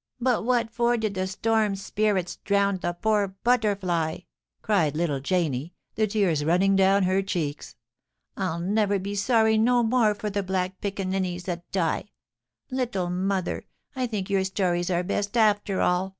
[0.00, 4.26] * But what for did the storm spirits drcmrnd the poor but terfly?'
[4.62, 7.74] cried little Janie, the tears running down her cheeks.
[8.06, 12.04] * I'll never be sorry no more for the black piccaninies that die.
[12.70, 13.66] Little mother,
[13.96, 16.18] I think your stories are best after all.'